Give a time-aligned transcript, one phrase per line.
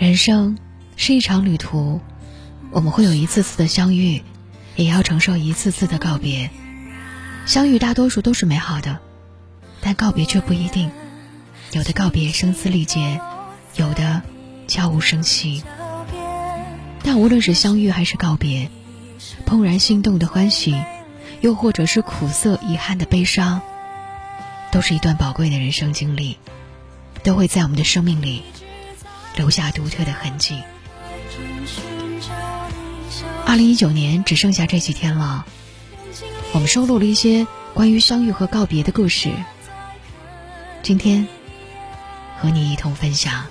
[0.00, 0.56] 人生
[0.96, 2.00] 是一场旅途，
[2.70, 4.22] 我们会有一次次的相遇，
[4.74, 6.48] 也要承受一次次的告别。
[7.44, 8.98] 相遇大多数都是美好的，
[9.82, 10.90] 但告别却不一定。
[11.72, 13.20] 有的告别声嘶力竭，
[13.76, 14.22] 有的
[14.66, 15.62] 悄无声息。
[17.02, 18.70] 但无论是相遇还是告别，
[19.44, 20.82] 怦然心动的欢喜，
[21.42, 23.60] 又或者是苦涩遗憾的悲伤，
[24.72, 26.38] 都是一段宝贵的人生经历，
[27.22, 28.40] 都会在我们的生命里。
[29.40, 30.62] 留下独特的痕迹。
[33.46, 35.46] 二零一九年只剩下这几天了，
[36.52, 39.30] 我们收录了一些关于相遇和告别的故事，
[40.82, 41.26] 今天
[42.38, 43.46] 和你一同分享。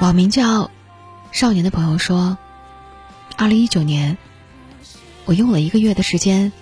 [0.00, 0.70] 网名叫
[1.32, 2.38] “少年”的朋友说
[3.36, 4.16] ：“二零一九年，
[5.24, 6.52] 我用了一个月的时间。”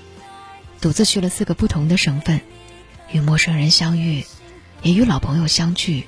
[0.80, 2.40] 独自去了四个不同的省份，
[3.12, 4.24] 与陌生人相遇，
[4.82, 6.06] 也与老朋友相聚。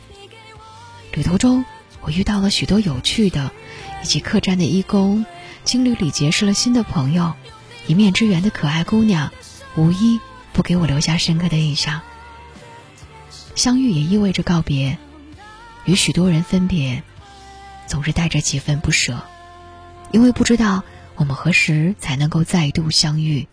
[1.13, 1.67] 旅途中，
[2.01, 3.53] 我遇到了许多有趣的，
[4.03, 5.27] 以及客栈的义工，
[5.65, 7.35] 青旅里结识了新的朋友，
[7.87, 9.31] 一面之缘的可爱姑娘，
[9.77, 10.19] 无一
[10.55, 12.01] 不给我留下深刻的印象。
[13.55, 14.97] 相遇也意味着告别，
[15.85, 17.03] 与许多人分别，
[17.87, 19.23] 总是带着几分不舍，
[20.13, 20.83] 因为不知道
[21.17, 23.49] 我们何时才能够再度相遇。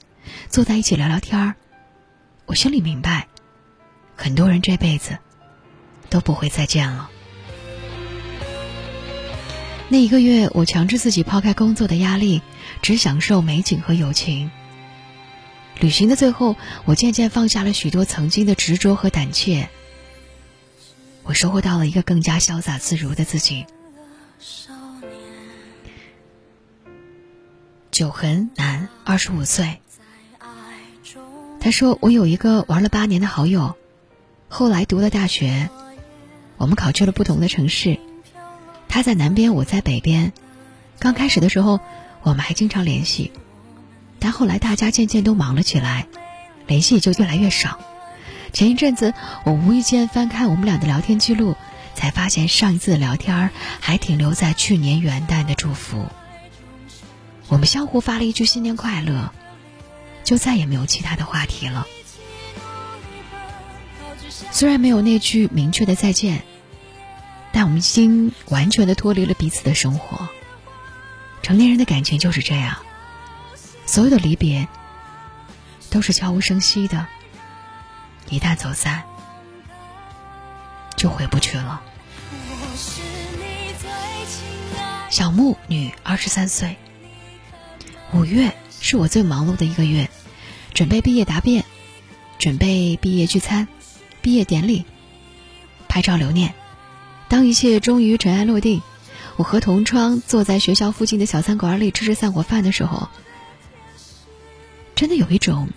[0.49, 1.55] 坐在一起聊聊天儿，
[2.45, 3.27] 我心里明白，
[4.15, 5.17] 很多人这辈子
[6.09, 7.09] 都不会再见了。
[9.87, 12.43] 那一个月，我强制自己抛开工作的压力，
[12.83, 14.51] 只享受美景和友情。
[15.79, 19.67] 旅行的最后，我渐渐放下了许多曾经的执着和胆怯，
[21.23, 23.65] 我收获到了一个更加潇洒自如的自己。
[27.99, 29.81] 九痕男，二十五岁。
[31.59, 33.75] 他说：“我有一个玩了八年的好友，
[34.47, 35.69] 后来读了大学，
[36.55, 37.99] 我们考去了不同的城市。
[38.87, 40.31] 他在南边，我在北边。
[40.97, 41.81] 刚开始的时候，
[42.21, 43.33] 我们还经常联系，
[44.17, 46.07] 但后来大家渐渐都忙了起来，
[46.67, 47.81] 联系就越来越少。
[48.53, 51.57] 前一阵子，我无意间翻看我们俩的聊天记录，
[51.95, 53.49] 才发现上一次的聊天
[53.81, 56.05] 还停留在去年元旦的祝福。
[57.49, 59.33] 我们相互发了一句新年快乐。”
[60.23, 61.87] 就再也没有其他的话题了。
[64.51, 66.43] 虽然没有那句明确的再见，
[67.51, 70.29] 但我们已经完全的脱离了彼此的生活。
[71.41, 72.77] 成年人的感情就是这样，
[73.87, 74.67] 所有的离别
[75.89, 77.07] 都是悄无声息的，
[78.29, 79.01] 一旦走散，
[80.95, 81.81] 就回不去了。
[85.09, 86.77] 小木女，二十三岁，
[88.13, 90.09] 五月是我最忙碌的一个月。
[90.73, 91.65] 准备毕业答辩，
[92.37, 93.67] 准备毕业聚餐，
[94.21, 94.85] 毕业典礼，
[95.87, 96.53] 拍照留念。
[97.27, 98.81] 当一切终于尘埃落定，
[99.35, 103.09] 我和同窗坐在学校附近的小餐馆里吃着散伙饭的时候，
[104.95, 105.69] 真的有一种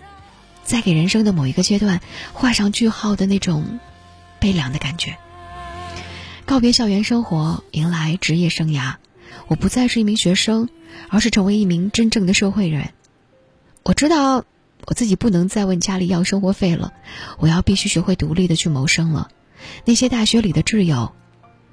[0.63, 2.01] 在给人生的某一个阶段
[2.33, 3.81] 画上句号的那种
[4.39, 5.17] 悲凉的感觉。
[6.45, 8.97] 告别校园生活，迎来职业生涯，
[9.49, 10.69] 我不再是一名学生，
[11.09, 12.93] 而是成为一名真正的社会人。
[13.83, 14.45] 我知道。
[14.85, 16.93] 我自己不能再问家里要生活费了，
[17.39, 19.31] 我要必须学会独立的去谋生了。
[19.85, 21.15] 那些大学里的挚友，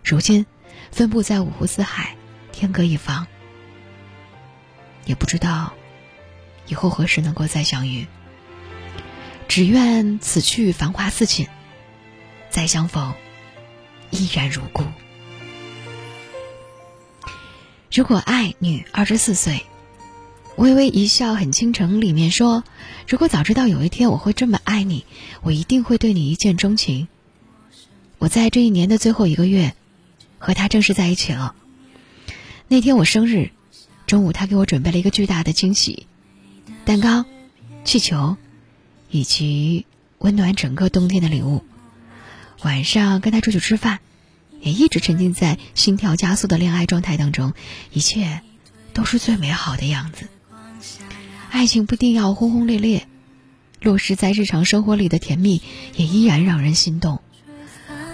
[0.04, 0.46] 如今
[0.92, 2.16] 分布在五湖四海，
[2.52, 3.26] 天各一方，
[5.06, 5.74] 也不知道
[6.68, 8.06] 以后何时能够再相遇。
[9.48, 11.48] 只愿此去繁华似锦，
[12.52, 13.16] 再相逢
[14.12, 14.84] 依然如故。
[17.92, 19.62] 如果爱女二十四岁。
[20.56, 22.66] 微微一笑很倾城里面说
[23.08, 25.06] ：“如果早知道有一天我会这么爱你，
[25.42, 27.08] 我一定会对你一见钟情。”
[28.20, 29.74] 我在这一年的最后一个月，
[30.38, 31.56] 和他正式在一起了。
[32.68, 33.52] 那天我生日，
[34.06, 36.08] 中午他给我准备了一个巨大的惊喜：
[36.84, 37.24] 蛋糕、
[37.86, 38.36] 气球，
[39.10, 39.86] 以及
[40.18, 41.64] 温暖整个冬天的礼物。
[42.64, 44.00] 晚上跟他出去吃饭，
[44.62, 47.54] 也一直沉浸在心跳加速的恋爱状态当中，
[47.92, 48.42] 一切
[48.94, 50.28] 都是最美好的样子。
[51.52, 53.08] 爱情不一定要轰轰烈烈，
[53.82, 55.62] 落实在日常生活里的甜蜜
[55.96, 57.22] 也依然让人心动。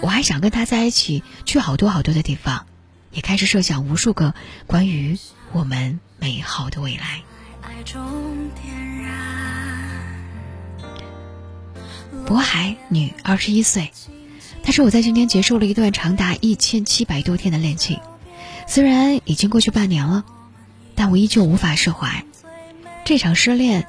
[0.00, 2.66] 我还想跟他在一起去好多好多的地方，
[3.12, 4.34] 也开始设想无数个
[4.66, 5.18] 关于
[5.52, 7.22] 我们美好的未来。
[12.26, 13.92] 渤海女，二十一岁，
[14.66, 18.00] 他说我在今天结束了一段长达一千七百多天的恋情，
[18.66, 20.24] 虽然已经过去半年了，
[20.96, 22.24] 但我依旧无法释怀。
[23.04, 23.86] 这场失恋，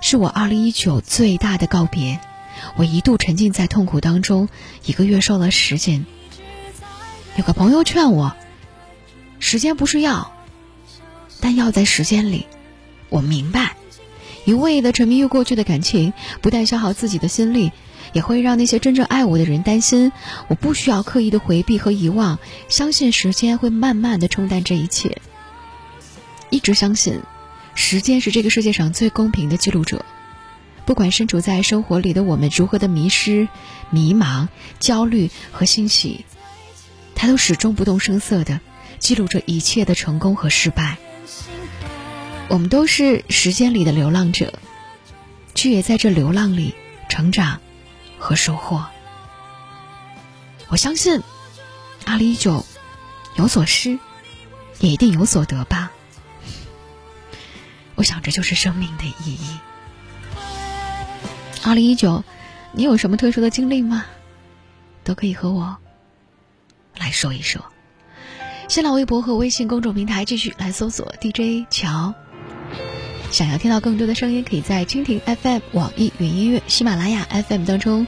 [0.00, 2.20] 是我二零一九最大的告别。
[2.76, 4.48] 我一度沉浸在痛苦当中，
[4.84, 6.06] 一个月瘦了十斤。
[7.34, 8.36] 有个朋友劝我，
[9.40, 10.30] 时间不是药，
[11.40, 12.46] 但药在时间里。
[13.08, 13.74] 我明白，
[14.50, 17.70] 一味的沉迷于过去的感情，不但消耗自己的心力，
[18.12, 20.10] 也会让那些真正爱我的人担心。
[20.48, 22.36] 我不需要刻意的回避和遗忘，
[22.68, 25.18] 相信时间会慢慢的冲淡这一切。
[26.50, 27.20] 一直相信，
[27.76, 30.04] 时间是这个世界上最公平的记录者。
[30.84, 33.46] 不管身处在生活里的我们如何的迷失、
[33.90, 34.48] 迷茫、
[34.80, 36.24] 焦虑和欣喜，
[37.14, 38.58] 它都始终不动声色的
[38.98, 40.98] 记录着一切的成功和失败。
[42.50, 44.52] 我们都是时间里的流浪者，
[45.54, 46.74] 却也在这流浪里
[47.08, 47.60] 成长
[48.18, 48.84] 和收获。
[50.66, 51.22] 我相信，
[52.04, 52.66] 二零一九
[53.36, 54.00] 有所失，
[54.80, 55.92] 也一定有所得吧。
[57.94, 59.60] 我想，这就是生命的意义。
[61.62, 62.24] 二零一九，
[62.72, 64.06] 你有什么特殊的经历吗？
[65.04, 65.76] 都可以和我
[66.96, 67.64] 来说一说。
[68.68, 72.12] 新浪微博和微信公众平台继续来搜索 DJ 乔。
[73.30, 78.06] 想要听到更多的声音，可以在蜻蜓 FM、网易云音乐、喜马拉雅 FM 当中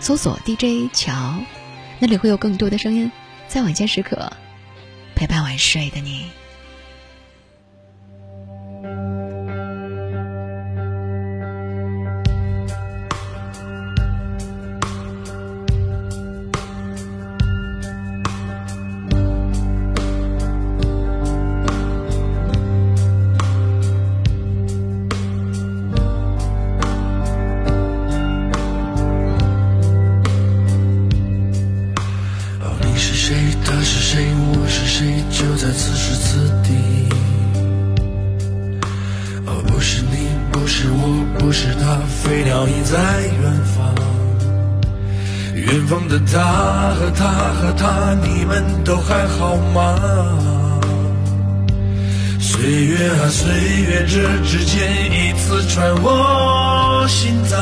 [0.00, 1.40] 搜索 DJ 乔，
[1.98, 3.10] 那里会有更多的声音，
[3.48, 4.32] 在晚间时刻
[5.16, 6.41] 陪伴晚睡的你。
[35.92, 36.72] 此时此地。
[39.46, 43.94] 而不是你，不是我，不是他，飞鸟已在远方。
[45.54, 49.94] 远方的他和他和他，你们都还好吗？
[52.40, 53.52] 岁月啊，岁
[53.82, 57.60] 月，这指尖已刺穿我心脏。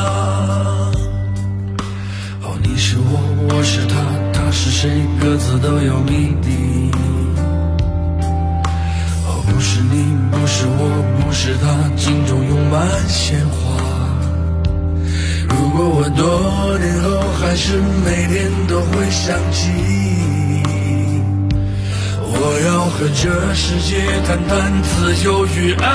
[2.43, 3.19] 哦，你是我，
[3.49, 3.95] 我是他，
[4.31, 4.89] 他是谁，
[5.19, 6.89] 各自都有谜底。
[9.51, 10.79] 不是你，不是我，
[11.19, 11.67] 不是他，
[11.97, 13.55] 镜中涌满鲜花。
[15.49, 17.09] 如果我多年后
[17.39, 19.69] 还是每天都会想起，
[22.23, 23.91] 我要和这世界
[24.25, 25.85] 谈谈自由与爱。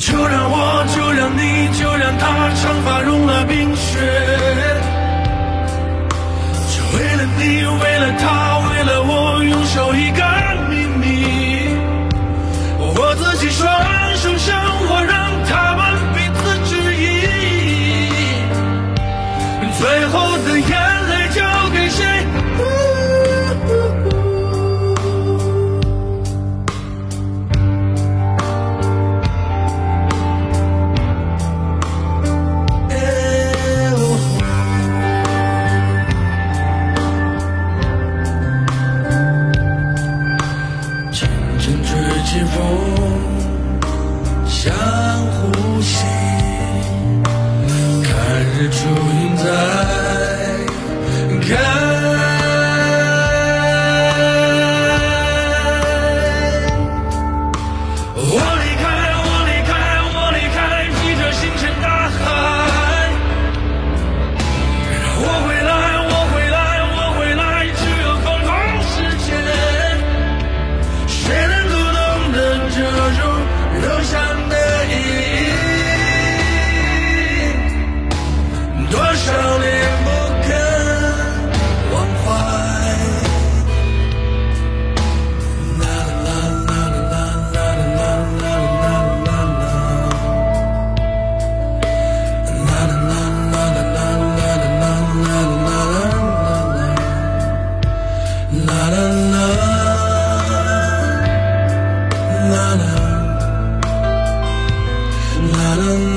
[0.00, 1.40] 就让我，就让你，
[1.80, 2.26] 就让他，
[2.60, 3.98] 长发融了冰雪。
[6.68, 9.13] 就为了你，为了他，为了我，
[9.74, 10.22] 守一个
[10.70, 11.76] 秘密。
[12.78, 13.66] 我自己说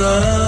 [0.08, 0.47] love